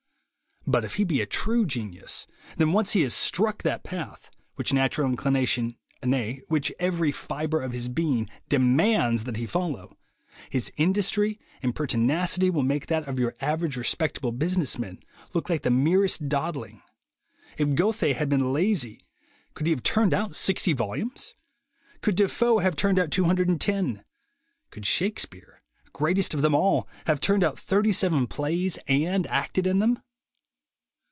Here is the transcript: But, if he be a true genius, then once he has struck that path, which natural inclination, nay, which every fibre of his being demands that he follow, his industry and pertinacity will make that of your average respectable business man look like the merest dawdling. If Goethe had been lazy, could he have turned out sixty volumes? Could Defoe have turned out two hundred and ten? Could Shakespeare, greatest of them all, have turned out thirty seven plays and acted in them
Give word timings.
But, 0.67 0.85
if 0.85 0.93
he 0.95 1.03
be 1.05 1.21
a 1.21 1.25
true 1.25 1.65
genius, 1.65 2.27
then 2.57 2.71
once 2.71 2.93
he 2.93 3.01
has 3.01 3.15
struck 3.15 3.63
that 3.63 3.83
path, 3.83 4.29
which 4.57 4.71
natural 4.71 5.09
inclination, 5.09 5.75
nay, 6.05 6.43
which 6.49 6.71
every 6.79 7.11
fibre 7.11 7.59
of 7.63 7.71
his 7.71 7.89
being 7.89 8.29
demands 8.47 9.23
that 9.23 9.37
he 9.37 9.47
follow, 9.47 9.97
his 10.51 10.71
industry 10.77 11.39
and 11.63 11.73
pertinacity 11.75 12.51
will 12.51 12.61
make 12.61 12.85
that 12.87 13.07
of 13.07 13.17
your 13.17 13.33
average 13.41 13.75
respectable 13.75 14.31
business 14.31 14.77
man 14.77 14.99
look 15.33 15.49
like 15.49 15.63
the 15.63 15.71
merest 15.71 16.29
dawdling. 16.29 16.83
If 17.57 17.73
Goethe 17.73 18.15
had 18.15 18.29
been 18.29 18.53
lazy, 18.53 18.99
could 19.55 19.65
he 19.65 19.71
have 19.71 19.81
turned 19.83 20.13
out 20.13 20.35
sixty 20.35 20.73
volumes? 20.73 21.33
Could 22.01 22.15
Defoe 22.15 22.59
have 22.59 22.75
turned 22.75 22.99
out 22.99 23.09
two 23.09 23.23
hundred 23.25 23.49
and 23.49 23.59
ten? 23.59 24.03
Could 24.69 24.85
Shakespeare, 24.85 25.63
greatest 25.91 26.35
of 26.35 26.43
them 26.43 26.53
all, 26.53 26.87
have 27.07 27.19
turned 27.19 27.43
out 27.43 27.59
thirty 27.59 27.91
seven 27.91 28.27
plays 28.27 28.77
and 28.87 29.25
acted 29.25 29.65
in 29.65 29.79
them 29.79 29.97